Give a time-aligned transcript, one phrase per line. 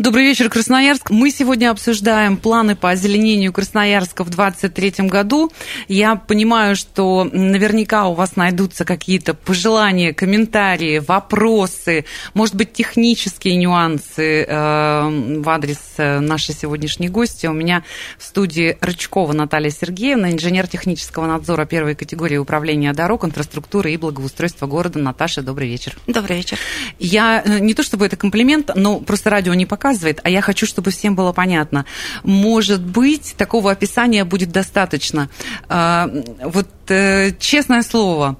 [0.00, 1.10] Добрый вечер, Красноярск.
[1.10, 5.52] Мы сегодня обсуждаем планы по озеленению Красноярска в 2023 году.
[5.88, 14.44] Я понимаю, что наверняка у вас найдутся какие-то пожелания, комментарии, вопросы, может быть, технические нюансы
[14.44, 17.46] э, в адрес э, нашей сегодняшней гости.
[17.46, 17.84] У меня
[18.16, 24.66] в студии Рычкова Наталья Сергеевна, инженер технического надзора первой категории управления дорог, инфраструктуры и благоустройства
[24.66, 24.98] города.
[24.98, 25.98] Наташа, добрый вечер.
[26.06, 26.56] Добрый вечер.
[26.98, 29.89] Я э, не то чтобы это комплимент, но просто радио не показывает,
[30.22, 31.84] а я хочу, чтобы всем было понятно.
[32.24, 35.28] Может быть, такого описания будет достаточно.
[35.68, 36.10] А,
[36.44, 38.36] Вот э, честное слово,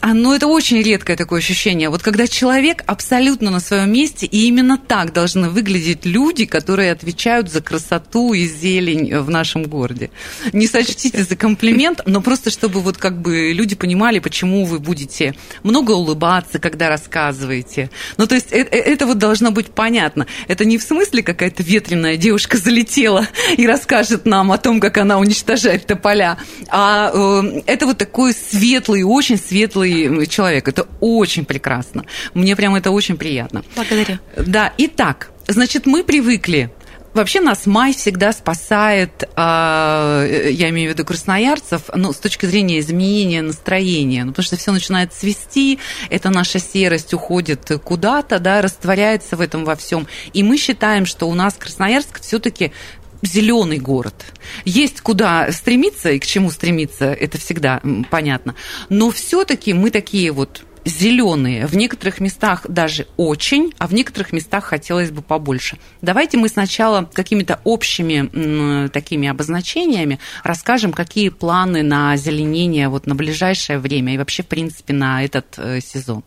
[0.00, 1.88] а, ну, это очень редкое такое ощущение.
[1.88, 7.50] Вот когда человек абсолютно на своем месте, и именно так должны выглядеть люди, которые отвечают
[7.50, 10.10] за красоту и зелень в нашем городе.
[10.52, 15.34] Не сочтите за комплимент, но просто чтобы вот как бы люди понимали, почему вы будете
[15.62, 17.90] много улыбаться, когда рассказываете.
[18.16, 20.26] Ну, то есть э- э- это вот должно быть понятно.
[20.48, 23.26] Это не в смысле какая-то ветреная девушка залетела
[23.56, 29.02] и расскажет нам о том, как она уничтожает тополя, а э, это вот такой светлый,
[29.02, 30.68] очень светлый человек.
[30.68, 32.04] Это очень прекрасно.
[32.34, 33.64] Мне прям это очень приятно.
[33.74, 34.18] Благодарю.
[34.36, 36.70] Да, итак, значит, мы привыкли
[37.16, 42.78] Вообще нас май всегда спасает, а, я имею в виду красноярцев, ну, с точки зрения
[42.78, 45.78] изменения настроения, ну, потому что все начинает цвести,
[46.10, 50.06] это наша серость уходит куда-то, да, растворяется в этом во всем.
[50.34, 52.72] И мы считаем, что у нас Красноярск все-таки
[53.22, 54.26] зеленый город.
[54.64, 58.54] Есть куда стремиться и к чему стремиться, это всегда понятно.
[58.88, 64.64] Но все-таки мы такие вот зеленые, в некоторых местах даже очень, а в некоторых местах
[64.64, 65.78] хотелось бы побольше.
[66.00, 73.78] Давайте мы сначала какими-то общими такими обозначениями расскажем, какие планы на озеленение вот на ближайшее
[73.78, 76.22] время и вообще, в принципе, на этот э, сезон.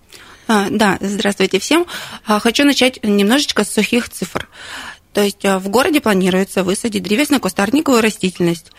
[0.47, 1.85] А, Да, здравствуйте всем.
[2.25, 4.49] А, Хочу начать немножечко с сухих цифр.
[5.13, 8.71] То есть а, в городе планируется высадить древесно-кустарниковую растительность.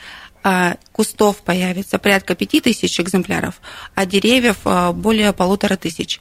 [0.43, 3.61] А, Кустов появится порядка пяти тысяч экземпляров,
[3.95, 6.21] а деревьев а, более полутора тысяч.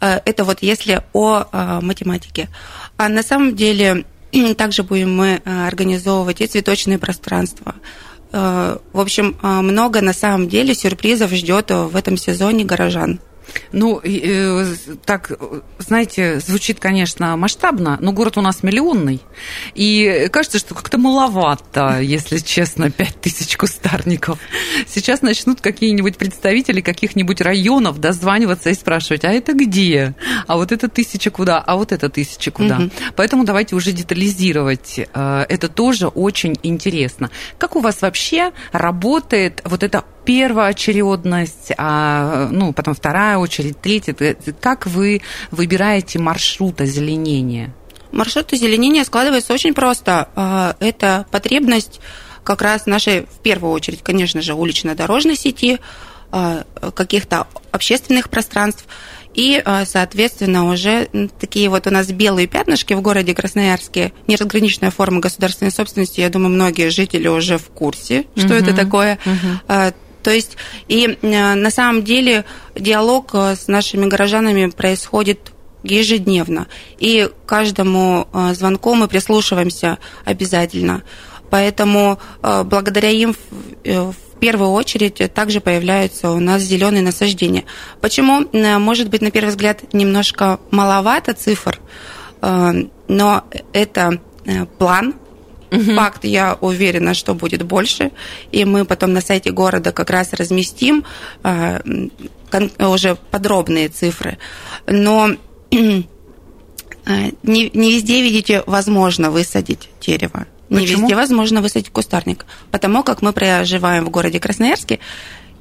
[0.00, 2.48] А, Это вот если о математике.
[2.96, 4.04] А на самом деле
[4.56, 7.74] также будем мы организовывать и цветочные пространства.
[8.32, 13.20] В общем, много на самом деле сюрпризов ждет в этом сезоне горожан.
[13.72, 14.74] Ну, э,
[15.04, 15.32] так,
[15.78, 19.20] знаете, звучит, конечно, масштабно, но город у нас миллионный.
[19.74, 24.38] И кажется, что как-то маловато, если честно, пять тысяч кустарников.
[24.86, 30.14] Сейчас начнут какие-нибудь представители каких-нибудь районов дозваниваться и спрашивать, а это где?
[30.46, 31.58] А вот это тысяча куда?
[31.58, 32.78] А вот это тысяча куда?
[32.78, 32.92] Мгм.
[33.16, 35.00] Поэтому давайте уже детализировать.
[35.14, 37.30] Э, Это тоже очень интересно.
[37.58, 44.14] Как у вас вообще работает вот эта первоочередность, а, ну, потом вторая очередь, третья?
[44.60, 47.72] Как вы выбираете маршрут озеленения?
[48.10, 50.28] Маршрут озеленения складывается очень просто.
[50.34, 52.00] А, Это потребность
[52.44, 55.78] как раз нашей, в первую очередь, конечно же, улично-дорожной сети,
[56.30, 58.86] а, каких-то общественных пространств.
[59.34, 61.08] И, а, соответственно, уже
[61.40, 66.50] такие вот у нас белые пятнышки в городе Красноярске, неразграниченная форма государственной собственности, я думаю,
[66.50, 69.18] многие жители уже в курсе, что Мгм, это такое.
[69.24, 69.60] мгм.
[70.22, 70.56] То есть,
[70.88, 72.44] и э, на самом деле
[72.74, 75.52] диалог э, с нашими горожанами происходит
[75.82, 76.68] ежедневно.
[76.98, 81.02] И каждому э, звонку мы прислушиваемся обязательно.
[81.50, 83.34] Поэтому благодаря им
[83.84, 87.64] в- первую очередь также появляются у нас зеленые насаждения.
[88.00, 88.48] Почему,
[88.80, 91.78] может быть, на первый взгляд немножко маловато цифр,
[92.40, 94.66] но это э,
[95.72, 98.10] план, Факт, я уверена, что будет больше.
[98.50, 101.04] И мы потом на сайте города как раз разместим
[101.42, 104.38] кон- уже подробные цифры.
[104.86, 105.36] Но а,
[107.42, 110.46] не, не везде, видите, возможно высадить дерево.
[110.68, 111.02] Не Почему?
[111.02, 112.46] везде возможно высадить кустарник.
[112.70, 115.00] Потому как мы проживаем в городе Красноярске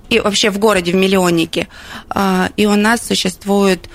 [0.09, 1.67] и вообще в городе, в миллионнике,
[2.09, 3.89] а, и у нас существует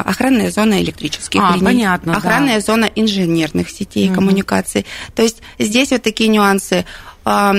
[0.00, 2.18] охранная зона электрических А, линий, понятно, да.
[2.18, 4.14] охранная зона инженерных сетей Мгм.
[4.16, 4.86] коммуникаций.
[5.14, 6.84] То есть здесь вот такие нюансы.
[7.24, 7.54] А,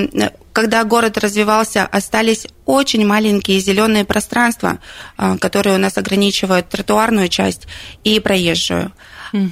[0.52, 4.78] Когда город развивался, остались очень маленькие зеленые пространства,
[5.16, 7.66] а, которые у нас ограничивают тротуарную часть
[8.04, 8.92] и проезжую.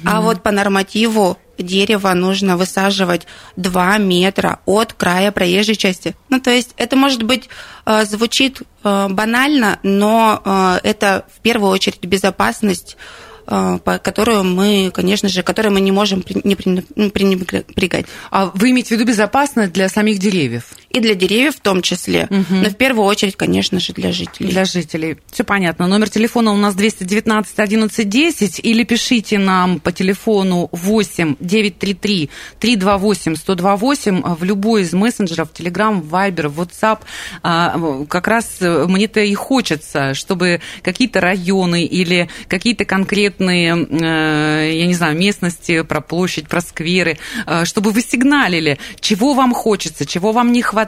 [0.05, 3.27] А вот по нормативу дерево нужно высаживать
[3.57, 6.15] 2 метра от края проезжей части.
[6.29, 7.49] Ну, то есть это, может быть,
[7.85, 12.97] э, звучит э, банально, но э, это в первую очередь безопасность
[13.45, 18.05] Э, которую мы, конечно же, которой мы не можем не пренебрегать.
[18.31, 20.63] А вы имеете в виду безопасность для самих деревьев?
[20.93, 22.45] И для деревьев в том числе, угу.
[22.51, 24.51] но в первую очередь, конечно же, для жителей.
[24.51, 25.17] Для жителей.
[25.31, 25.87] Все понятно.
[25.87, 32.29] Номер телефона у нас 219 11 10 или пишите нам по телефону 8 933
[32.59, 36.99] 328 128 в любой из мессенджеров, Telegram, Viber, WhatsApp.
[37.41, 44.93] А, как раз мне-то и хочется, чтобы какие-то районы или какие-то конкретные э, я не
[44.93, 47.17] знаю, местности, про площадь, про скверы,
[47.47, 50.82] э, чтобы вы сигналили, чего вам хочется, чего вам не хватает.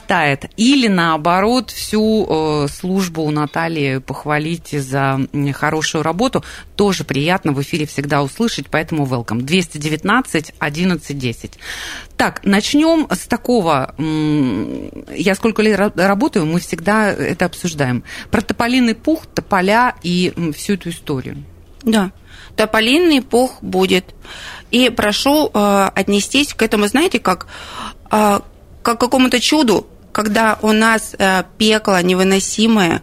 [0.57, 5.19] Или наоборот, всю э, службу у Натальи похвалите за
[5.53, 6.43] хорошую работу.
[6.75, 9.41] Тоже приятно в эфире всегда услышать, поэтому welcome.
[9.41, 11.51] 219 11 10.
[12.17, 13.95] Так, начнем с такого.
[13.97, 18.03] Я сколько лет работаю, мы всегда это обсуждаем.
[18.31, 21.43] Про тополиный пух, тополя и всю эту историю.
[21.83, 22.11] Да
[22.55, 24.05] тополинный пух будет.
[24.71, 27.47] И прошу э, отнестись к этому, знаете, как,
[28.11, 28.39] э,
[28.85, 33.01] как к какому-то чуду, когда у нас э, пекло невыносимое,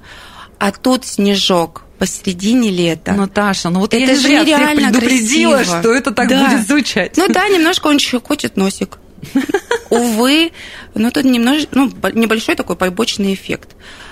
[0.58, 3.12] а тут снежок посередине лета.
[3.12, 5.80] Наташа, ну вот это я же зря нереально предупредила, красиво.
[5.80, 6.48] что это так да.
[6.48, 7.16] будет звучать.
[7.16, 8.98] Ну да, немножко он щекочет носик.
[9.90, 10.52] Увы,
[10.94, 13.70] но тут немножко, ну, небольшой такой побочный эффект.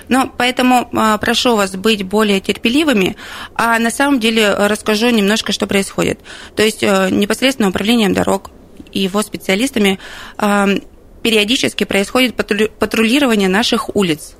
[0.09, 3.17] Но поэтому а, прошу вас быть более терпеливыми,
[3.55, 6.19] а на самом деле расскажу немножко, что происходит.
[6.57, 8.51] То есть э, непосредственно управлением дорог
[8.93, 9.99] и его специалистами
[10.37, 10.69] а,
[11.23, 14.35] периодически происходит патрулирование наших улиц.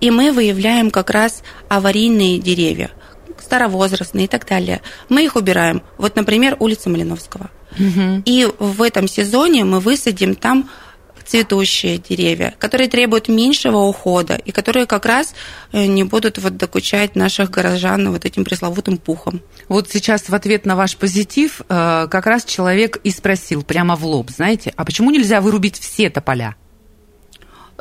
[0.00, 2.90] И мы выявляем как раз аварийные деревья,
[3.40, 4.82] старовозрастные и так далее.
[5.08, 5.82] Мы их убираем.
[5.98, 7.50] Вот, например, улица Малиновского.
[7.78, 8.22] Угу.
[8.24, 10.70] И в этом сезоне мы высадим там
[11.26, 15.34] цветущие деревья, которые требуют меньшего ухода и которые как раз
[15.72, 19.40] э, не будут вот докучать наших горожан вот этим пресловутым пухом.
[19.68, 24.04] Вот сейчас в ответ на ваш позитив э, как раз человек и спросил прямо в
[24.04, 26.56] лоб, знаете, а почему нельзя вырубить все тополя?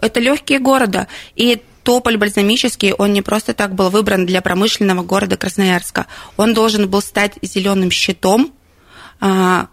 [0.02, 5.38] Это легкие города, и тополь бальзамический, он не просто так был выбран для промышленного города
[5.38, 6.08] Красноярска.
[6.38, 8.54] Он должен был стать зеленым щитом,
[9.20, 9.68] а,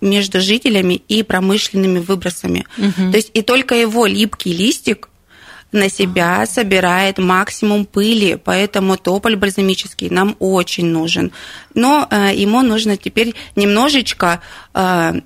[0.00, 2.66] между жителями и промышленными выбросами.
[2.78, 3.10] Угу.
[3.10, 5.08] То есть и только его липкий листик
[5.74, 11.32] на себя собирает максимум пыли, поэтому тополь бальзамический нам очень нужен.
[11.74, 14.40] Но э, ему нужно теперь немножечко
[14.72, 15.20] э,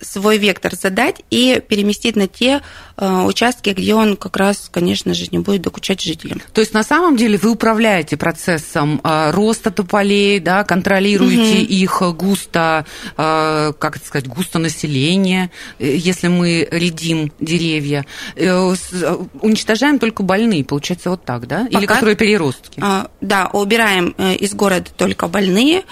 [0.00, 2.62] свой вектор задать и переместить на те
[2.96, 6.40] э, участки, где он как раз, конечно же, не будет докучать жителям.
[6.52, 11.72] То есть на самом деле вы управляете процессом э, роста тополей, да, контролируете угу.
[11.72, 12.86] их густо,
[13.16, 18.06] э, как это сказать, густо население, если мы редим деревья,
[18.36, 22.82] уничтожаем только больные, получается вот так, да, Пока, или которые переростки?
[22.82, 25.84] Э, да, убираем из города только больные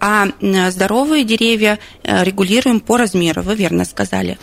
[0.00, 0.28] а
[0.70, 4.38] здоровые деревья э, регулируем по размеру, вы верно сказали.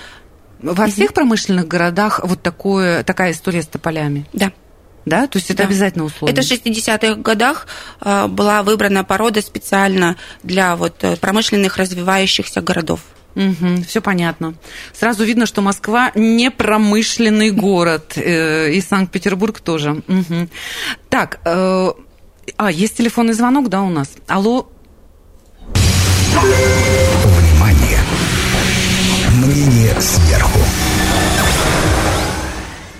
[0.62, 4.25] Во всех промышленных городах вот такое, такая история с тополями?
[4.33, 4.51] Да.
[5.06, 5.69] Да, то есть это да.
[5.69, 6.33] обязательно условие.
[6.33, 7.68] Это в 60-х годах
[8.01, 13.00] э, была выбрана порода специально для вот э, промышленных развивающихся городов.
[13.36, 14.56] Угу, все понятно.
[14.94, 20.01] Сразу видно, что Москва не промышленный город, и Санкт-Петербург тоже.
[20.08, 20.50] Угу.
[21.10, 21.39] Так,
[22.55, 24.10] а, есть телефонный звонок, да, у нас?
[24.27, 24.70] Алло,
[26.41, 28.00] Внимание!
[29.44, 30.60] Мнение сверху.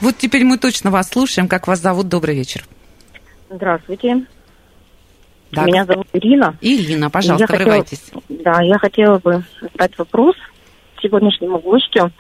[0.02, 1.48] Вот теперь мы точно вас слушаем.
[1.48, 2.08] Как вас зовут?
[2.08, 2.64] Добрый вечер.
[3.50, 4.26] Здравствуйте.
[5.52, 5.68] Так.
[5.68, 6.58] Меня зовут Ирина.
[6.62, 8.12] Ирина, пожалуйста, я врывайтесь.
[8.12, 10.36] Хотела, да, я хотела бы задать вопрос
[11.02, 12.12] сегодняшнему гостю.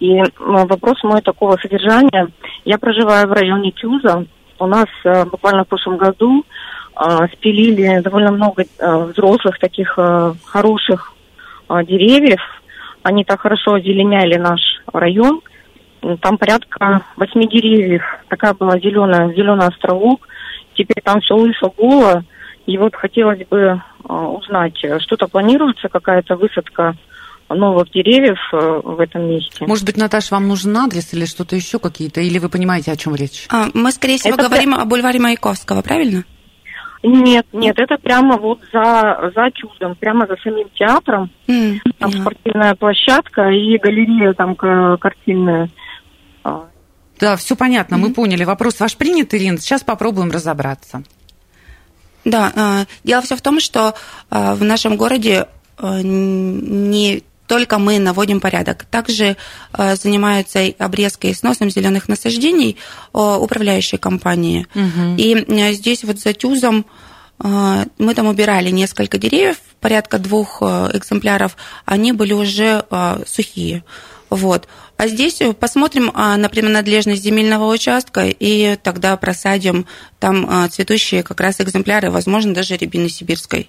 [0.00, 2.28] И вопрос мой такого содержания.
[2.64, 4.26] Я проживаю в районе Тюза.
[4.58, 6.44] У нас э, буквально в прошлом году
[6.96, 11.12] а, спилили довольно много а, взрослых таких а, хороших
[11.68, 12.40] деревьев.
[13.02, 14.60] Они так хорошо озеленяли наш
[14.92, 15.42] район.
[16.20, 18.02] Там порядка восьми деревьев.
[18.28, 20.26] Такая была зеленая, зеленый островок.
[20.74, 22.24] Теперь там все лысо голо.
[22.66, 26.94] И вот хотелось бы узнать, что-то планируется, какая-то высадка
[27.48, 29.66] новых деревьев в этом месте.
[29.66, 32.20] Может быть, Наташа, вам нужен адрес или что-то еще какие-то?
[32.20, 33.46] Или вы понимаете, о чем речь?
[33.50, 36.24] А, мы, скорее всего, Это говорим о бульваре Маяковского, правильно?
[37.08, 41.30] Нет, нет, это прямо вот за, за чудом, прямо за самим театром.
[41.46, 42.20] Mm, там yeah.
[42.20, 45.68] спортивная площадка и галерея там картинная.
[46.42, 46.64] А.
[47.20, 47.98] Да, все понятно, mm-hmm.
[47.98, 48.42] мы поняли.
[48.42, 49.58] Вопрос ваш принят, Ирина.
[49.58, 51.04] Сейчас попробуем разобраться.
[52.24, 53.94] Да, а, дело все в том, что
[54.28, 55.46] а, в нашем городе
[55.78, 58.84] э, не только мы наводим порядок.
[58.84, 59.36] Также
[59.72, 62.76] э, занимаются обрезкой и сносом зеленых насаждений
[63.14, 64.66] э, управляющие компании.
[64.74, 65.16] Мгм.
[65.16, 66.86] И э, здесь вот за Тюзом
[67.38, 72.82] мы там убирали несколько деревьев, порядка двух экземпляров, они были уже
[73.26, 73.84] сухие.
[74.30, 74.66] Вот.
[74.96, 79.84] А здесь посмотрим а, на принадлежность земельного участка и тогда просадим
[80.18, 83.68] там цветущие как раз экземпляры, возможно, даже рябины сибирской.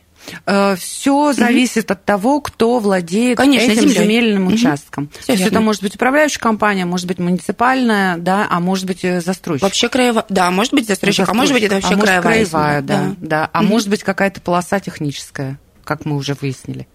[0.77, 3.97] Все зависит от того, кто владеет Конечно, этим землей.
[4.03, 4.53] земельным Мгм.
[4.53, 5.09] участком.
[5.19, 9.03] Всё То есть это может быть управляющая компания, может быть муниципальная, да, а может быть
[9.03, 9.63] э, застройщик.
[9.63, 10.25] Вообще краево...
[10.29, 12.97] Да, может быть застройщик, а может быть это вообще а может, краевая, краевая, земля.
[12.97, 13.49] да, да.
[13.53, 13.69] А Мгм.
[13.69, 16.87] может быть какая-то полоса техническая, как мы уже выяснили.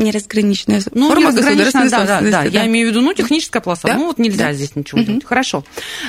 [0.00, 2.18] Неразграниченная Ну, форма государственной да, да, да.
[2.20, 3.88] собственности, Я имею в виду, ну, техническая полоса.
[3.88, 4.52] Да, Ну, вот нельзя да.
[4.52, 5.24] здесь ничего делать.
[5.24, 5.64] Хорошо.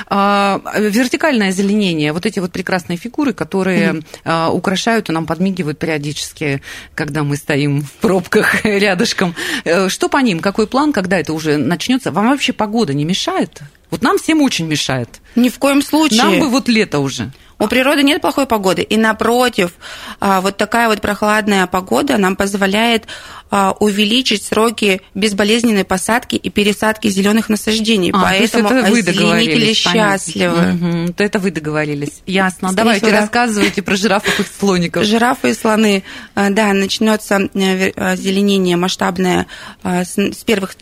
[0.08, 6.62] А, вертикальное озеленение, вот эти вот прекрасные фигуры, которые а, украшают и нам подмигивают периодически,
[6.94, 9.34] когда мы стоим в пробках рядышком.
[9.64, 10.40] Э, Что по ним?
[10.40, 12.10] Какой план, когда это уже начнется?
[12.10, 13.60] Вам вообще погода не мешает?
[13.90, 15.08] Вот нам всем очень мешает.
[15.36, 16.22] Ни в коем случае.
[16.22, 17.30] Нам бы вот лето уже.
[17.62, 18.82] У природы нет плохой погоды.
[18.82, 19.74] И напротив,
[20.18, 23.06] а, вот такая вот прохладная погода нам позволяет
[23.52, 28.10] а, увеличить сроки безболезненной посадки и пересадки зеленых насаждений.
[28.12, 30.72] А, Поэтому это вы озеленители счастливы.
[30.72, 32.22] Мгм, то это вы договорились.
[32.26, 32.70] Ясно.
[32.70, 33.20] Скорее Давайте всего, да.
[33.20, 35.04] рассказывайте про жирафов и слоников.
[35.04, 36.02] Жирафы и слоны,
[36.34, 39.46] а, да, начнется э, озеленение масштабное
[39.84, 40.74] с первых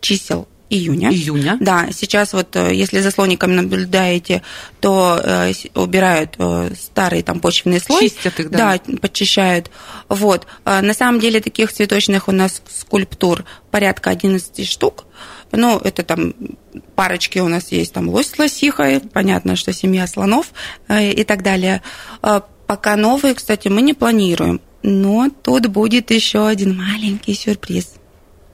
[0.00, 1.10] чисел июня.
[1.10, 1.58] Июня.
[1.60, 4.42] Да, сейчас вот, э, если за слониками наблюдаете,
[4.80, 8.08] то э, убирают э, старый там почвенный слой.
[8.08, 8.78] Чистят их, да.
[8.86, 9.70] Да, подчищают.
[10.08, 10.46] Вот.
[10.64, 15.04] А На самом деле таких цветочных у нас скульптур порядка 11 штук.
[15.52, 16.34] Ну, это там
[16.94, 20.52] парочки у нас есть, там лось с лосихой, понятно, что семья слонов
[20.88, 21.82] э, и так далее.
[22.22, 24.60] А Пока новые, кстати, мы не планируем.
[24.84, 27.94] Но тут будет еще один маленький сюрприз.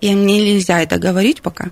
[0.01, 1.71] И мне нельзя это говорить пока.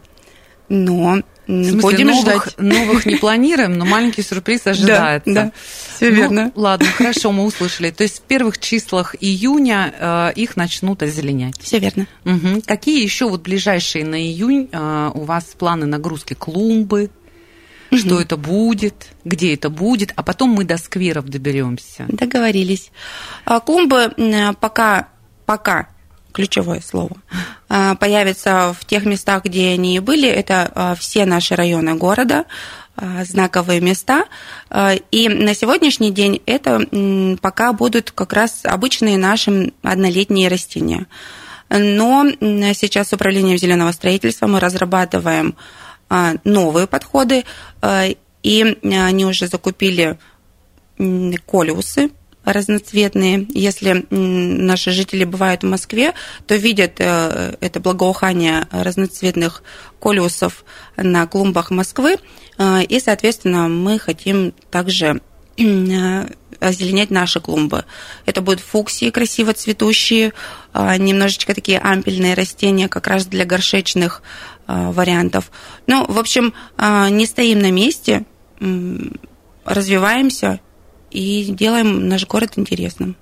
[0.68, 2.58] Но В смысле, будем новых, ждать.
[2.58, 5.30] новых не планируем, но маленький сюрприз ожидается.
[5.32, 5.52] Да, да,
[5.96, 6.52] все Ну, верно.
[6.54, 7.90] Ладно, хорошо, мы услышали.
[7.90, 11.60] То есть в первых числах июня э, их начнут озеленять.
[11.60, 12.06] Все верно.
[12.24, 12.62] Мгм.
[12.62, 17.10] Какие еще вот ближайшие на июнь э, у вас планы нагрузки клумбы?
[17.92, 19.08] Что это будет?
[19.24, 20.12] Где это будет?
[20.16, 22.06] А потом мы до скверов доберемся.
[22.08, 22.90] Договорились.
[23.44, 25.08] А, Клумбы м, пока,
[25.46, 25.88] пока
[26.34, 27.16] ключевое слово,
[27.68, 30.28] а, появятся в тех местах, где они и были.
[30.28, 32.44] Это а, все наши районы города,
[32.96, 34.24] а, знаковые места.
[35.12, 36.80] И на сегодняшний день это
[37.40, 41.06] пока будут как раз обычные наши однолетние растения.
[41.70, 42.26] Но
[42.74, 45.56] сейчас с управлением зеленого строительства мы разрабатываем
[46.44, 47.44] новые подходы,
[48.42, 50.18] и они уже закупили
[51.46, 52.10] колиусы
[52.44, 53.46] разноцветные.
[53.50, 56.12] Если наши жители бывают в Москве,
[56.46, 59.62] то видят э, это благоухание разноцветных
[59.98, 60.64] колиусов
[60.96, 62.18] на клумбах Москвы.
[62.58, 65.20] Э, И, соответственно, мы хотим также
[65.56, 66.26] э,
[66.60, 67.84] озеленять наши клумбы.
[68.26, 70.32] Это будут фуксии красиво цветущие,
[70.72, 74.22] немножечко такие ампельные растения, как раз для горшечных
[74.66, 75.50] вариантов.
[75.86, 78.24] Ну, в общем, не стоим на месте,
[79.64, 80.60] развиваемся
[81.14, 83.16] и делаем наш город интересным.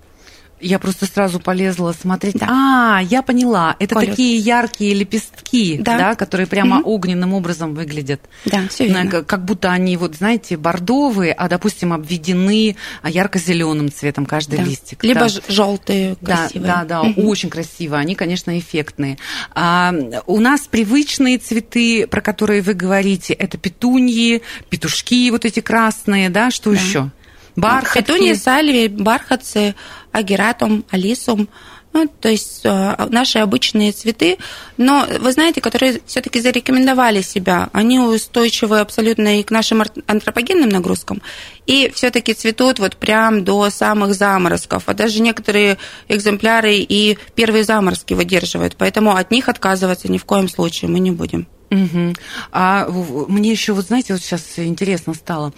[0.64, 2.37] Я просто сразу полезла смотреть.
[2.37, 2.46] Да.
[2.49, 3.75] А, я поняла.
[3.80, 4.11] Это Колес.
[4.11, 6.14] такие яркие лепестки, да, Да.
[6.14, 6.87] которые прямо Мгм.
[6.87, 8.20] огненным образом выглядят.
[8.44, 9.11] Да, все На- верно.
[9.11, 14.62] Как как будто они, вот, знаете, бордовые, а, допустим, обведены а, ярко-зеленым цветом каждый Да.
[14.62, 15.02] листик.
[15.02, 15.40] Либо Да.
[15.49, 16.66] желтые, Да, красивые.
[16.72, 17.26] да, да, Мгм.
[17.26, 17.99] очень красиво.
[17.99, 19.18] Они, конечно, эффектные.
[19.56, 19.92] А,
[20.28, 26.52] у нас привычные цветы, про которые вы говорите, это петуньи, петушки вот эти красные, да,
[26.52, 26.76] что Да.
[26.80, 27.11] еще?
[27.56, 27.99] Бархатки.
[27.99, 29.75] Петунии, сальвии, бархатцы,
[30.12, 31.49] агератум, алисум.
[31.94, 34.38] Ну, то есть э, наши обычные цветы,
[34.78, 41.21] но вы знаете, которые все-таки зарекомендовали себя, они устойчивы абсолютно и к нашим антропогенным нагрузкам,
[41.66, 45.76] и все-таки цветут вот прям до самых заморозков, а даже некоторые
[46.09, 51.11] экземпляры и первые заморозки выдерживают, поэтому от них отказываться ни в коем случае мы не
[51.11, 51.47] будем.
[51.73, 52.14] Мгм.
[52.52, 52.87] А
[53.28, 55.54] мне еще, вот знаете, вот сейчас интересно стало.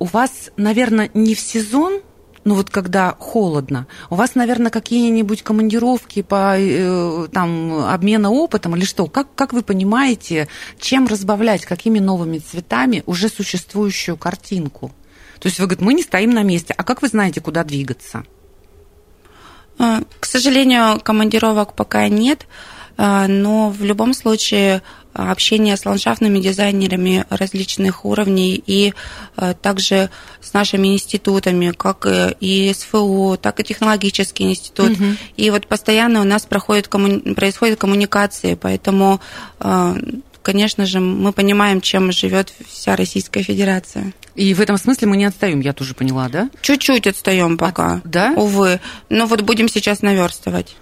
[0.00, 2.00] У вас, наверное, не в сезон,
[2.44, 8.86] ну вот когда холодно, у вас, наверное, какие-нибудь командировки по э, там обмена опытом или
[8.86, 9.06] что?
[9.08, 14.90] Как, как вы понимаете, чем разбавлять, какими новыми цветами уже существующую картинку?
[15.38, 18.24] То есть вы говорите, мы не стоим на месте, а как вы знаете, куда двигаться?
[19.78, 22.46] А, К сожалению, командировок пока нет,
[22.96, 28.94] а, но в любом случае общение с ландшафтными дизайнерами различных уровней и
[29.36, 32.06] э, также с нашими институтами, как
[32.40, 34.92] и СФУ, так и технологический институт.
[34.92, 35.04] Угу.
[35.36, 39.20] И вот постоянно у нас проходит происходит коммуникации, поэтому
[39.60, 39.94] э,
[40.42, 44.12] конечно же, мы понимаем, чем живет вся Российская Федерация.
[44.34, 46.50] И в этом смысле мы не отстаем, я тоже поняла, да?
[46.62, 47.94] Чуть-чуть отстаем пока.
[47.94, 48.32] А, да?
[48.36, 48.80] Увы.
[49.08, 50.76] Но вот будем сейчас наверстывать.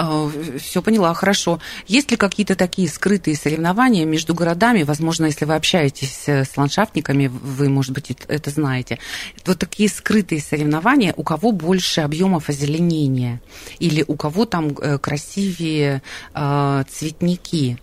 [0.00, 1.60] А, Все поняла, хорошо.
[1.86, 4.82] Есть ли какие-то такие скрытые соревнования между городами?
[4.82, 8.98] Возможно, если вы общаетесь э, с ландшафтниками, вы, может быть, это знаете.
[9.44, 13.42] Вот такие скрытые соревнования, у кого больше объемов озеленения?
[13.78, 16.00] Или у кого там э, красивее
[16.34, 17.78] э, цветники?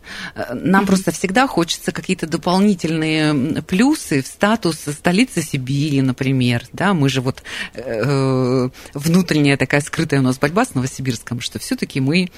[0.51, 0.88] Нам mm-hmm.
[0.88, 6.63] просто всегда хочется какие-то дополнительные плюсы в статус столицы Сибири, например.
[6.74, 7.43] Да, мы же вот
[7.75, 12.29] э, внутренняя такая скрытая у нас борьба с Новосибирском, что все-таки мы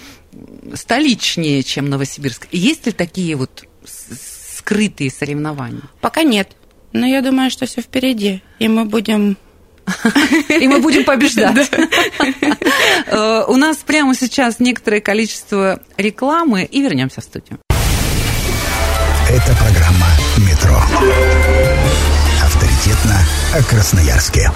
[0.73, 2.47] столичнее, чем Новосибирск.
[2.51, 5.83] Есть ли такие вот скрытые соревнования?
[6.01, 6.51] Пока нет.
[6.91, 8.41] Но я думаю, что все впереди.
[8.57, 9.37] И мы будем
[10.49, 11.69] и мы будем побеждать.
[13.05, 17.59] Э, у нас прямо сейчас некоторое количество рекламы, и вернемся в студию.
[19.29, 20.07] Это программа
[20.37, 20.79] «Метро».
[22.43, 23.17] Авторитетно
[23.55, 24.51] о Красноярске.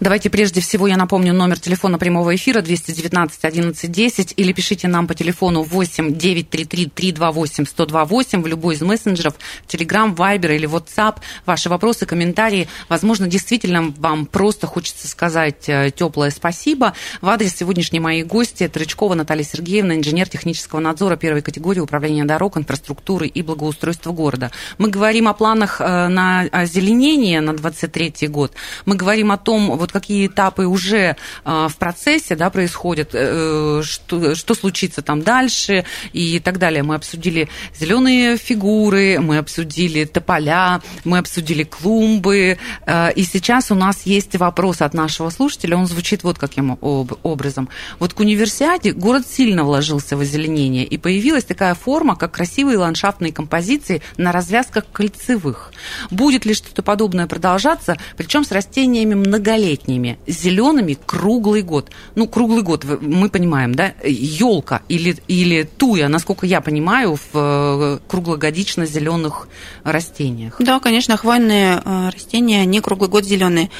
[0.00, 5.08] Давайте прежде всего я напомню номер телефона прямого эфира 219 11 10 или пишите нам
[5.08, 9.34] по телефону 8 933 328 128 в любой из мессенджеров,
[9.66, 11.16] Telegram, Viber или WhatsApp.
[11.46, 12.68] Ваши вопросы, комментарии.
[12.88, 16.94] Возможно, действительно вам просто хочется сказать э, теплое спасибо.
[17.20, 22.56] В адрес сегодняшней моей гости Трычкова Наталья Сергеевна, инженер технического надзора первой категории управления дорог,
[22.56, 24.52] инфраструктуры и благоустройства города.
[24.78, 28.52] Мы говорим о планах э, на озеленение на 23 год.
[28.86, 33.82] Мы говорим о том, вот вот какие этапы уже а, в процессе да, происходят, э,
[33.82, 36.82] что, что случится там дальше и так далее.
[36.82, 42.58] Мы обсудили зеленые фигуры, мы обсудили тополя, мы обсудили клумбы.
[42.86, 47.68] Э, и сейчас у нас есть вопрос от нашего слушателя, он звучит вот каким образом.
[47.98, 53.32] Вот к универсиаде город сильно вложился в озеленение, и появилась такая форма, как красивые ландшафтные
[53.32, 55.72] композиции на развязках кольцевых.
[56.10, 59.77] Будет ли что-то подобное продолжаться, причем с растениями многолетними?
[59.78, 61.90] Многолетними, зелеными круглый год.
[62.14, 67.98] Ну, круглый год, мы понимаем, да, елка или, или туя, насколько я понимаю, в э,
[68.08, 69.48] круглогодично зеленых
[69.84, 70.56] растениях.
[70.60, 73.70] Да, конечно, хвойные э, растения, они круглый год зеленые.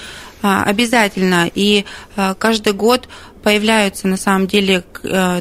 [0.41, 1.51] А, обязательно.
[1.55, 1.85] И
[2.17, 3.09] э, каждый год
[3.43, 4.83] появляются на самом деле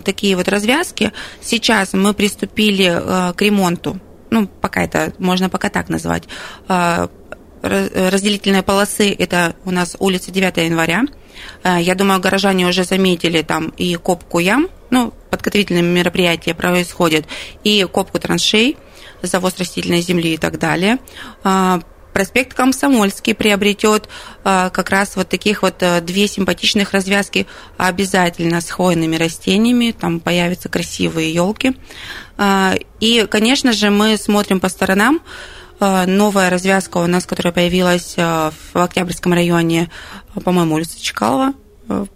[0.06, 1.12] такие вот развязки.
[1.42, 6.24] Сейчас мы приступили к ремонту ну, пока это можно пока так назвать,
[7.62, 11.04] разделительной полосы это у нас улица 9 января.
[11.64, 17.26] Э, я думаю, горожане уже заметили там и копку ям, ну, подготовительные мероприятия происходят,
[17.64, 18.78] и копку траншей,
[19.22, 21.00] завоз растительной земли и так далее.
[21.44, 21.80] Э,
[22.14, 24.10] проспект Комсомольский приобретет
[24.44, 30.70] э, как раз вот таких вот две симпатичных развязки обязательно с хвойными растениями, там появятся
[30.70, 31.76] красивые елки.
[33.00, 38.52] И, конечно же, мы смотрим по сторонам, Э, новая развязка у нас, которая появилась э,
[38.74, 39.90] в Октябрьском районе,
[40.36, 41.54] э, по-моему, улица Чкалова,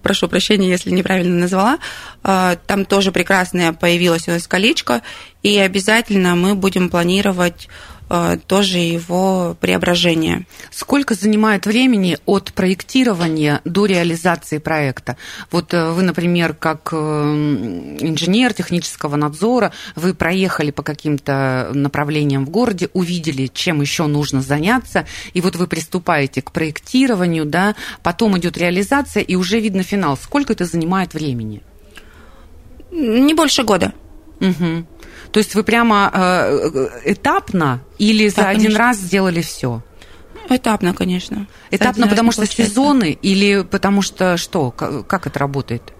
[0.01, 1.79] прошу прощения, если неправильно назвала,
[2.21, 5.01] там тоже прекрасное появилось у нас колечко,
[5.43, 7.69] и обязательно мы будем планировать
[8.00, 8.00] Э,
[8.47, 10.45] тоже его преображение.
[10.71, 15.17] Сколько занимает времени от проектирования до реализации проекта?
[15.51, 22.49] Вот э, вы, например, как э, инженер технического надзора, вы проехали по каким-то направлениям в
[22.49, 28.57] городе, увидели, чем еще нужно заняться, и вот вы приступаете к проектированию, да, потом идет
[28.57, 30.17] реализация, и уже видно финал.
[30.17, 31.61] Сколько это занимает времени?
[32.91, 33.93] Не больше года.
[34.41, 34.85] Угу.
[35.31, 38.67] То есть вы прямо э, этапно или да, за конечно.
[38.67, 39.81] один раз сделали все?
[40.49, 41.47] Этапно, конечно.
[41.69, 42.73] Этапно, потому что получается.
[42.73, 44.71] сезоны или потому что что?
[44.71, 45.93] Как это работает?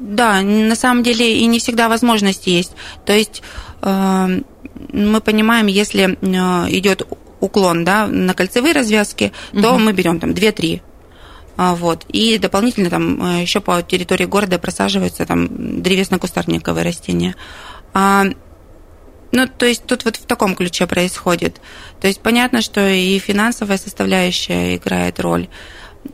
[0.00, 2.72] Да, на самом деле и не всегда возможность есть.
[3.06, 3.42] То есть
[3.82, 4.40] э,
[4.92, 7.06] мы понимаем, если э, идет
[7.40, 9.78] уклон да, на кольцевые развязки, то угу.
[9.78, 10.93] мы берем там 2-3 а,
[11.56, 12.04] вот.
[12.08, 17.36] И дополнительно там э, еще по территории города просаживаются там древесно-кустарниковые растения.
[17.92, 18.24] А,
[19.32, 21.60] ну, то есть тут вот в таком ключе происходит.
[22.00, 25.48] То есть понятно, что и финансовая составляющая играет роль.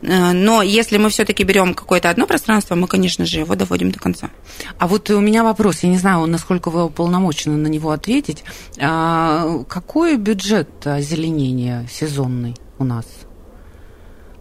[0.01, 3.99] Э, но если мы все-таки берем какое-то одно пространство, мы, конечно же, его доводим до
[3.99, 4.29] конца.
[4.77, 8.43] А вот у меня вопрос, я не знаю, насколько вы уполномочены на него ответить.
[8.79, 13.05] А какой бюджет озеленения сезонный у нас?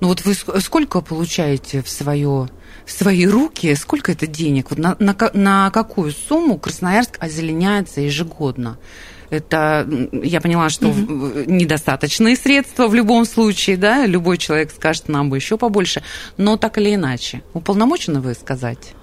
[0.01, 2.49] Ну вот вы ск- сколько получаете в свое
[2.87, 4.71] в свои руки, сколько это денег?
[4.71, 8.79] Вот на, на, на какую сумму Красноярск озеленяется ежегодно?
[9.29, 15.31] Это, я поняла, что в- недостаточные средства в любом случае, да, любой человек скажет, нам
[15.31, 16.03] бы еще побольше,
[16.37, 17.43] но так или иначе.
[17.53, 18.95] Уполномочены вы сказать?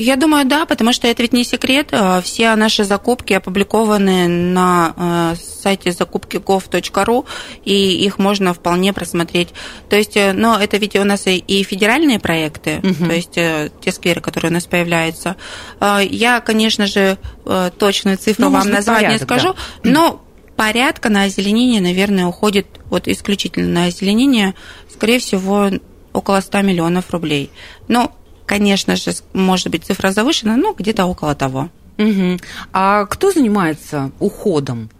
[0.00, 1.88] Я думаю, да, потому что это ведь не секрет.
[1.90, 7.26] Э, Все наши закупки опубликованы на э, сайте закупки.gov.ru,
[7.64, 9.48] и их можно вполне просмотреть.
[9.90, 13.08] То есть, э, но это ведь у нас и- федеральные проекты, Мгм.
[13.08, 15.34] то есть э, те скверы, которые у нас появляются.
[15.80, 20.22] Э, Я, конечно же, э, точную цифру Ну, вам назвать не порядок, скажу, но
[20.56, 24.54] порядка на озеленение, наверное, уходит вот исключительно на озеленение,
[24.92, 25.70] скорее всего,
[26.12, 27.50] около 100 миллионов рублей.
[27.88, 28.10] Ну,
[28.48, 31.68] конечно же, может быть, цифра завышена, но где-то около того.
[31.98, 32.38] Мгм.
[32.72, 34.90] А кто занимается уходом?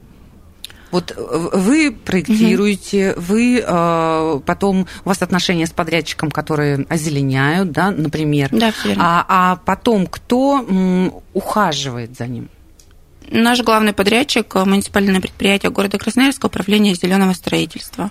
[0.90, 7.90] Вот э, вы проектируете, вы э, потом у вас отношения с подрядчиком, которые озеленяют, да,
[7.90, 8.48] например.
[8.52, 9.04] Да, верно.
[9.04, 12.48] А, а потом кто м, ухаживает за ним?
[13.30, 18.11] Наш главный подрядчик– муниципальное предприятие города Красноярска, управление зеленого строительства.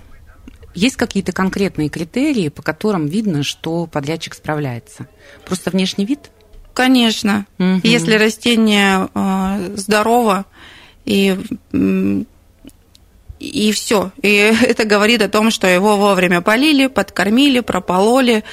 [0.77, 5.07] Есть какие-то конкретные критерии, по которым видно, что подрядчик справляется?
[5.43, 6.29] Просто внешний вид?
[6.75, 7.81] Конечно, Мгм.
[7.83, 10.45] если растение э, здорово
[11.03, 11.35] и
[13.39, 14.11] и все.
[14.21, 14.29] И
[14.61, 18.43] это говорит о том, что его вовремя полили, подкормили, пропололи.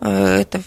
[0.00, 0.62] Э, Это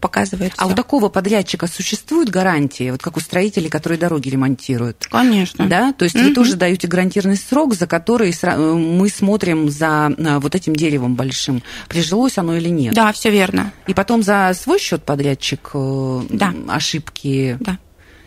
[0.00, 0.72] показывает А всё.
[0.72, 5.06] у такого подрядчика существуют гарантии, вот как у строителей, которые дороги ремонтируют?
[5.10, 5.66] Конечно.
[5.68, 6.34] Да, то есть вы Мгм.
[6.34, 11.62] тоже даете гарантированный срок, за который э, мы смотрим за э, вот этим деревом большим,
[11.88, 12.94] прижилось оно или нет.
[12.94, 13.72] Да, все верно.
[13.86, 16.54] И потом за свой счет подрядчик э, Да.
[16.68, 17.78] ошибки Да.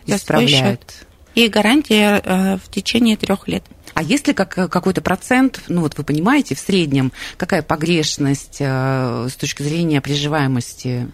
[0.06, 1.06] Исправляет.
[1.34, 3.62] И гарантия в течение трех лет.
[4.00, 9.28] А есть ли как, какой-то процент, ну вот вы понимаете, в среднем, какая погрешность э,
[9.30, 11.06] с точки зрения приживаемости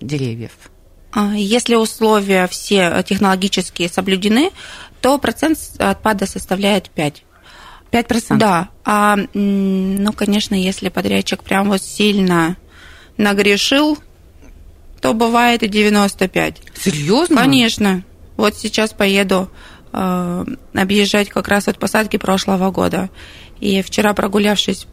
[0.00, 0.50] деревьев?
[1.12, 4.50] А, Если условия все технологические соблюдены,
[5.00, 7.22] то процент отпада составляет 5.
[7.92, 8.36] 5%?
[8.36, 12.56] Да, а, ну, конечно, если подрядчик прям вот сильно
[13.16, 13.96] нагрешил,
[15.00, 16.62] то бывает и 95.
[16.82, 17.36] Серьезно?
[17.36, 18.02] Конечно.
[18.36, 23.10] Вот сейчас поеду э, объезжать как раз вот посадки прошлого года.
[23.60, 24.86] И вчера, прогулявшись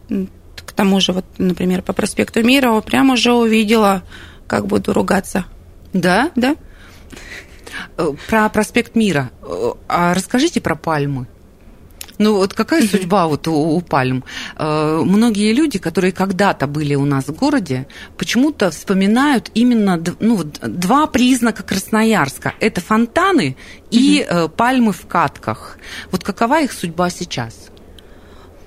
[0.56, 4.04] к тому же, вот, например, по проспекту Мира, прям уже увидела,
[4.48, 5.46] как буду ругаться.
[5.94, 6.32] Да?
[6.36, 6.56] Да?
[7.98, 9.32] Э, Про проспект Мира.
[9.42, 11.28] Э, А расскажите про пальмы.
[12.22, 14.24] Ну вот какая судьба вот у, у пальм?
[14.56, 21.08] Э, Многие люди, которые когда-то были у нас в городе, почему-то вспоминают именно ну, два
[21.08, 22.54] признака Красноярска.
[22.60, 23.58] Это фонтаны
[23.90, 25.80] и э, пальмы в катках.
[26.12, 27.72] Вот какова их судьба сейчас?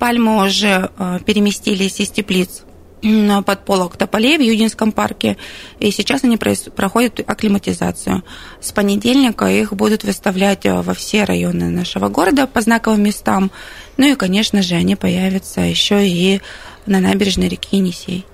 [0.00, 2.64] Пальмы уже э, переместились из теплиц
[3.04, 5.36] м, под полок тополей в Юдинском парке,
[5.78, 8.22] и сейчас они проходят акклиматизацию.
[8.60, 13.50] С понедельника их будут выставлять э, во все районы нашего города по знаковым местам.
[13.96, 16.40] Ну и, конечно же, они появятся еще и
[16.86, 18.26] на набережной реки Енисей.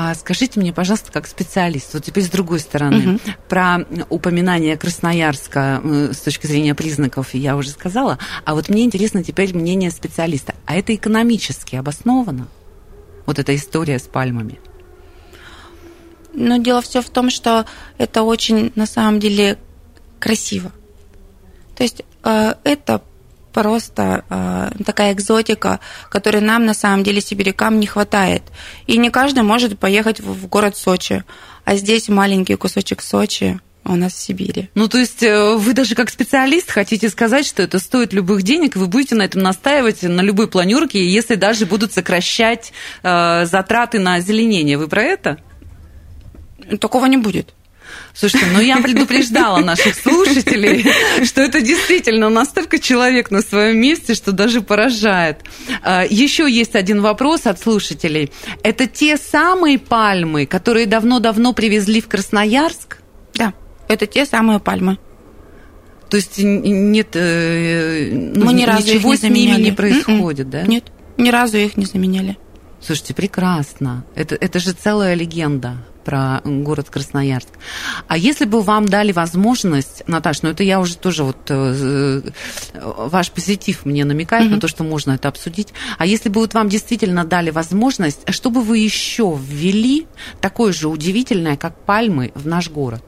[0.00, 3.20] А скажите мне, пожалуйста, как специалист, вот теперь с другой стороны, Мгм.
[3.48, 3.78] про
[4.10, 9.56] упоминание Красноярска э, с точки зрения признаков я уже сказала, а вот мне интересно теперь
[9.56, 10.54] мнение специалиста.
[10.66, 12.46] А это экономически обосновано?
[13.28, 14.58] Вот эта история с пальмами.
[16.32, 17.66] Но дело все в том, что
[17.98, 19.58] это очень, на самом деле,
[20.18, 20.72] красиво.
[21.76, 23.02] То есть э, это
[23.52, 28.44] просто э, такая экзотика, которой нам, на самом деле, сибирякам не хватает.
[28.86, 31.22] И не каждый может поехать в, в город Сочи.
[31.66, 34.68] А здесь маленький кусочек Сочи у нас в Сибири.
[34.74, 38.76] Ну, то есть э, вы даже как специалист хотите сказать, что это стоит любых денег,
[38.76, 43.98] и вы будете на этом настаивать на любой планерке, если даже будут сокращать э, затраты
[43.98, 44.76] на озеленение.
[44.76, 45.38] Вы про это?
[46.80, 47.54] Такого не будет.
[48.14, 50.84] Слушайте, ну я предупреждала наших слушателей,
[51.24, 55.44] что это действительно настолько человек на своем месте, что даже поражает.
[55.82, 58.32] А, Еще есть один вопрос от слушателей.
[58.62, 62.98] Это те самые пальмы, которые давно-давно привезли в Красноярск?
[63.88, 64.98] Это те самые пальмы.
[66.10, 69.62] То есть нет, э, ну, Мы ни разу их ничего не с ними заменяли.
[69.62, 70.62] не происходит, да?
[70.62, 70.84] Нет,
[71.18, 72.38] ни разу их не заменяли.
[72.80, 74.04] Слушайте, прекрасно.
[74.14, 77.48] Это, это же целая легенда про город Красноярск.
[78.06, 82.22] А если бы вам дали возможность, Наташа, ну это я уже тоже вот э,
[82.72, 84.54] э, ваш позитив мне намекает Мгм.
[84.54, 85.68] на то, что можно это обсудить.
[85.98, 90.06] А если бы вот вам действительно дали возможность, что бы вы еще ввели
[90.40, 93.02] такое же удивительное, как пальмы, в наш город?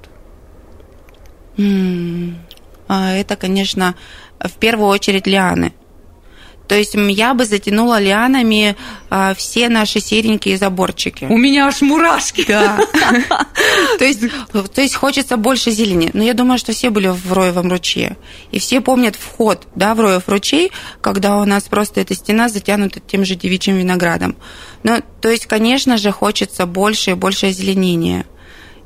[2.88, 3.94] А, Это, конечно,
[4.38, 5.72] в первую очередь лианы.
[6.70, 8.76] То есть я бы затянула лианами
[9.08, 11.24] а, все наши серенькие заборчики.
[11.24, 12.44] У меня аж мурашки.
[12.46, 12.78] Да.
[13.98, 14.20] то, есть,
[14.52, 16.10] то есть хочется больше зелени.
[16.12, 18.16] Но я думаю, что все были в Роевом ручье.
[18.52, 23.00] И все помнят вход да, в Роев ручей, когда у нас просто эта стена затянута
[23.00, 24.36] тем же девичьим виноградом.
[24.84, 28.26] Ну, то есть, конечно же, хочется больше и больше озеленения.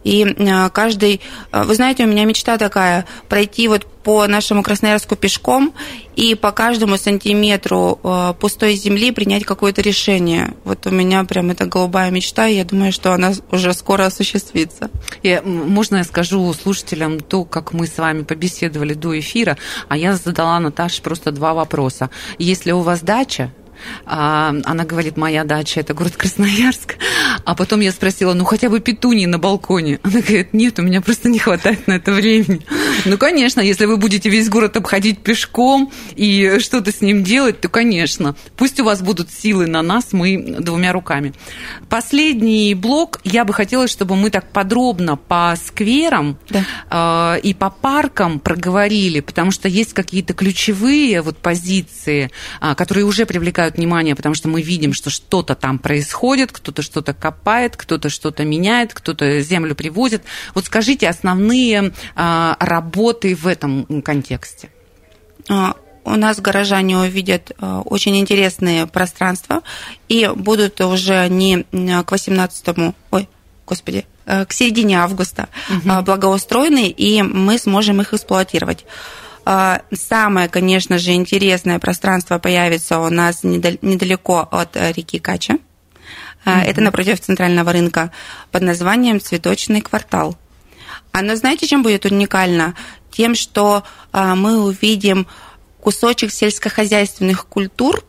[0.05, 1.21] И э, каждый...
[1.51, 5.73] э, Вы знаете, у меня мечта такая, пройти вот по нашему Красноярску пешком
[6.15, 10.55] и по каждому сантиметру э, пустой земли принять какое-то решение.
[10.65, 14.91] Вот у меня прям это голубая мечта, и я думаю, что она уже скоро осуществится.
[15.23, 19.57] М, можно я скажу слушателям то, как мы с вами побеседовали до эфира,
[19.89, 22.11] а я задала Наташе просто два вопроса.
[22.39, 23.53] Если у вас дача,
[24.05, 26.97] она говорит, моя дача это город Красноярск.
[27.45, 30.01] А потом я спросила, ну хотя бы петунии на балконе.
[30.03, 32.61] Она говорит, нет, у меня просто не хватает на это времени.
[33.05, 37.69] Ну, конечно, если вы будете весь город обходить пешком и что-то с ним делать, то,
[37.69, 41.33] конечно, пусть у вас будут силы на нас, мы двумя руками.
[41.89, 47.35] Последний блок, я бы хотела, чтобы мы так подробно по скверам Да.
[47.37, 53.27] э, и по паркам проговорили, потому что есть какие-то ключевые вот позиции, а, которые уже
[53.27, 58.45] привлекают внимание, потому что мы видим, что что-то там происходит, кто-то что-то копает, кто-то что-то
[58.45, 60.23] меняет, кто-то землю привозит.
[60.55, 64.71] Вот скажите основные а, работы в этом контексте.
[65.49, 69.63] А, У нас горожане увидят а, очень интересные пространства
[70.09, 73.29] и будут уже не м, к 18 ой,
[73.67, 75.49] господи, к середине августа
[75.87, 78.85] а, благоустроены, и мы сможем их эксплуатировать.
[79.45, 85.59] А, Самое, конечно же, интересное пространство появится у нас недал- недалеко от э, реки Кача.
[86.45, 88.11] А, Это напротив центрального рынка
[88.51, 90.37] под названием «Цветочный квартал».
[91.13, 92.75] Оно, знаете, чем будет уникально?
[93.11, 95.27] Тем, что а, мы увидим
[95.81, 98.05] кусочек сельскохозяйственных культур,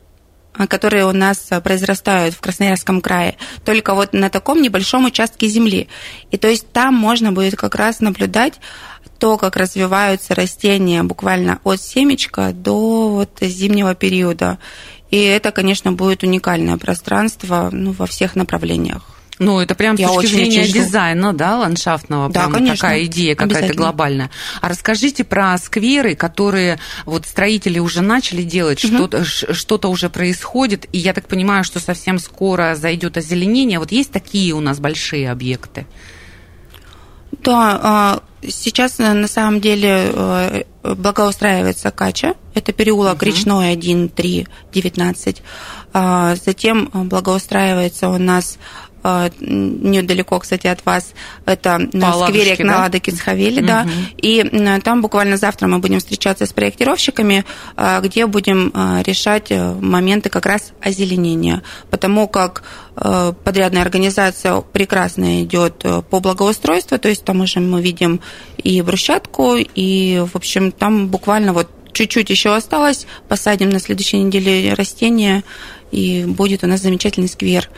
[0.70, 5.88] которые у нас а, произрастают в Красноярском крае, только вот на таком небольшом участке земли.
[6.32, 8.56] И то есть там можно будет как раз наблюдать
[9.20, 14.60] то, как развиваются растения буквально от семечка до вот зимнего периода.
[15.12, 19.04] И это, конечно, будет уникальное пространство ну, во всех направлениях.
[19.38, 20.80] Ну, это прям с Я точки зрения жду.
[20.80, 22.76] дизайна, да, ландшафтного, Да, прям конечно.
[22.78, 24.32] такая идея какая-то глобальная.
[24.62, 28.96] А расскажите про скверы, которые вот строители уже начали делать, Мгм.
[28.96, 33.80] что-то, что-то уже происходит, и я так понимаю, что совсем скоро зайдет озеленение.
[33.80, 35.86] Вот есть такие у нас большие объекты?
[37.44, 42.36] Да, а, сейчас э, на самом деле э, благоустраивается Кача.
[42.54, 43.26] Это переулок Мгм.
[43.26, 45.42] Речной 1, 3, 19.
[45.94, 48.58] А, Затем э, благоустраивается у нас
[49.40, 51.14] недалеко, кстати, от вас,
[51.46, 52.80] это на По сквере на да?
[52.82, 53.84] Ладоке Цхавели, да.
[53.84, 53.92] Мгм.
[54.18, 58.72] И м, там буквально завтра мы будем встречаться с проектировщиками, а, где будем
[59.06, 61.62] решать э, моменты как раз озеленения.
[61.90, 62.64] Потому как
[62.96, 68.22] э, подрядная организация прекрасно идет э, по благоустройству, то есть там уже мы видим
[68.58, 74.74] и брусчатку, и, в общем, там буквально вот чуть-чуть еще осталось, посадим на следующей неделе
[74.74, 75.44] растения,
[75.92, 77.70] и будет у нас замечательный сквер.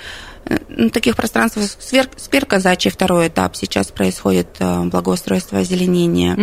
[0.49, 6.37] Э, таких пространствах сквер, сквер казачий, второй этап, сейчас происходит э, благоустройство озеленения.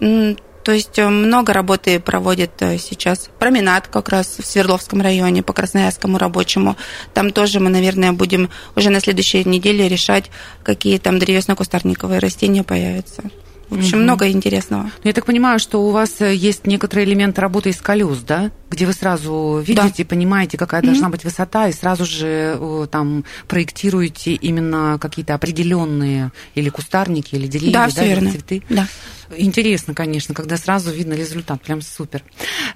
[0.00, 5.54] М, То есть э, много работы проводит сейчас променад как раз в Свердловском районе по
[5.54, 6.76] Красноярскому рабочему.
[7.14, 10.30] Там тоже мы, наверное, будем уже на следующей неделе решать,
[10.62, 13.22] какие там древесно-кустарниковые растения появятся.
[13.70, 14.02] В общем, Мгм.
[14.02, 14.82] много интересного.
[14.82, 18.50] Ну, Я так понимаю, что у вас э, есть некоторые элементы работы из колес, да?
[18.68, 24.32] Где вы сразу видите, понимаете, какая должна быть высота, и сразу же э, там проектируете
[24.32, 28.62] именно какие-то определенные или кустарники, или деревья, да, да, или цветы.
[28.68, 28.88] Да.
[29.36, 32.24] Интересно, конечно, когда сразу видно результат, прям супер.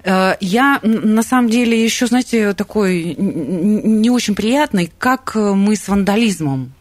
[0.04, 6.72] Э, Я на самом деле еще, знаете, такой не очень приятный, как мы с вандализмом,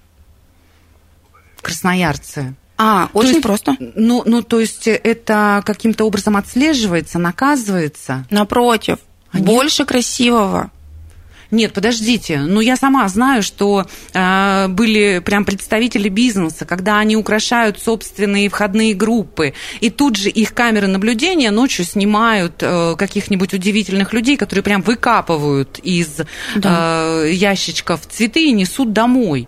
[1.62, 2.54] красноярцы.
[2.86, 3.78] А, То очень есть, просто.
[3.80, 8.26] Ну, ну, то есть это каким-то образом отслеживается, наказывается?
[8.30, 8.98] Напротив,
[9.32, 9.46] А нет?
[9.46, 10.70] больше красивого.
[11.50, 12.40] Нет, подождите.
[12.40, 18.96] Ну, я сама знаю, что э, были прям представители бизнеса, когда они украшают собственные входные
[18.96, 24.82] группы, и тут же их камеры наблюдения ночью снимают э, каких-нибудь удивительных людей, которые прям
[24.82, 26.22] выкапывают из
[26.56, 29.48] э, ящичков цветы и несут домой.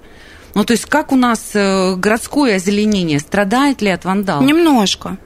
[0.55, 3.19] Ну, то есть как у нас э, городское озеленение?
[3.19, 4.45] Страдает ли от вандалов?
[4.45, 5.17] Немножко.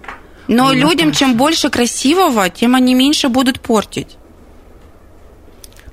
[0.48, 4.18] Но Ну, людям, чем больше красивого, тем они меньше будут портить.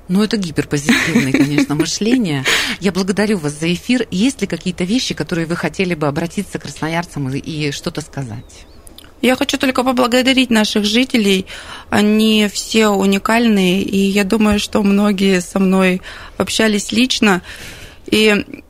[0.07, 2.43] Ну, это гиперпозитивное, конечно, мышление.
[2.79, 4.07] Я благодарю вас за эфир.
[4.09, 8.65] Есть ли какие-то вещи, которые вы хотели бы обратиться к красноярцам и, и что-то сказать?
[9.21, 11.45] Я хочу только поблагодарить наших жителей.
[11.89, 16.01] Они все уникальные, и я думаю, что многие со мной
[16.37, 17.43] общались лично.
[18.09, 18.63] И,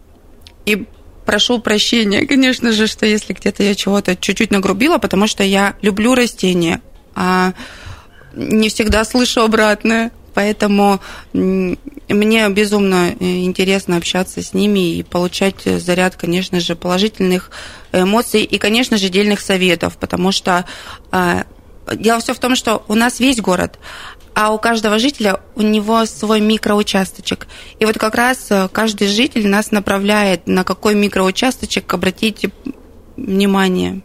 [0.67, 0.85] и
[1.25, 6.13] прошу прощения, конечно же, что если где-то я чего-то чуть-чуть нагрубила, потому что я люблю
[6.13, 6.81] растения,
[7.15, 7.53] а
[8.33, 10.11] не всегда слышу обратное.
[10.33, 10.99] Поэтому
[11.33, 17.49] мне безумно э, интересно общаться с ними и получать заряд, конечно же, положительных
[17.91, 20.65] эмоций и, конечно же, дельных советов, потому что
[21.11, 21.43] э,
[21.95, 23.79] дело все в том, что у нас весь город,
[24.39, 27.47] а у каждого жителя у него свой микроучасточек.
[27.79, 32.45] И вот как раз э, каждый житель нас направляет, на какой микроучасточек обратить
[33.15, 34.03] внимание.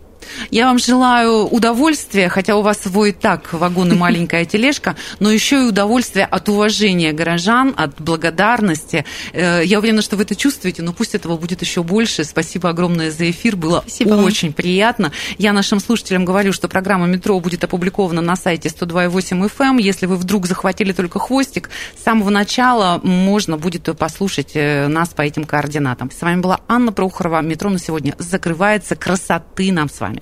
[0.50, 5.56] Я вам желаю удовольствия, хотя у вас свой так вагон и маленькая тележка, но еще
[5.56, 9.04] и удовольствия от уважения горожан, от благодарности.
[9.32, 12.24] Э, я уверена, что вы это чувствуете, но пусть этого будет еще больше.
[12.24, 14.54] Спасибо огромное за эфир, было Спасибо очень вам.
[14.54, 15.12] приятно.
[15.38, 19.62] Я нашим слушателям говорю, что программа «Метро» будет опубликована на сайте 102.8 FM.
[19.62, 19.78] Эм.
[19.78, 25.22] Если вы вдруг захватили только хвостик, с самого начала можно будет послушать э, нас по
[25.22, 26.10] этим координатам.
[26.10, 27.40] С вами была Анна Прохорова.
[27.42, 28.96] «Метро» на сегодня закрывается.
[28.96, 30.21] Красоты нам с вами.